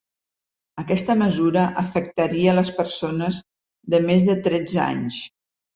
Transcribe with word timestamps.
Aquesta 0.83 1.15
mesura 1.19 1.67
afectaria 1.83 2.57
les 2.61 2.73
persones 2.81 3.39
de 3.95 4.05
més 4.11 4.31
de 4.33 4.39
tretze 4.51 4.85
anys. 4.93 5.27